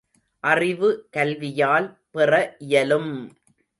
[0.43, 2.31] அறிவு கல்வியால் பெற
[2.57, 3.13] இயலும்!